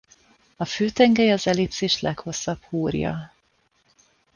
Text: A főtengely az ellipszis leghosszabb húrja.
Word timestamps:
A 0.55 0.65
főtengely 0.65 1.31
az 1.31 1.47
ellipszis 1.47 2.01
leghosszabb 2.01 2.61
húrja. 2.63 3.33